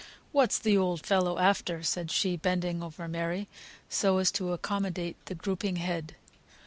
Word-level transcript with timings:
"What's 0.31 0.57
the 0.57 0.75
old 0.75 1.05
fellow 1.05 1.37
after?" 1.37 1.83
said 1.83 2.09
she, 2.09 2.35
bending 2.35 2.81
over 2.81 3.07
Mary, 3.07 3.47
so 3.87 4.17
as 4.17 4.31
to 4.31 4.51
accommodate 4.51 5.23
the 5.27 5.35
drooping 5.35 5.75
head. 5.75 6.15